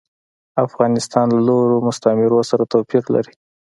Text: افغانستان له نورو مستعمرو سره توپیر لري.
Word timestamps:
افغانستان 0.65 1.27
له 1.35 1.41
نورو 1.49 1.75
مستعمرو 1.87 2.39
سره 2.49 2.63
توپیر 2.71 3.03
لري. 3.13 3.33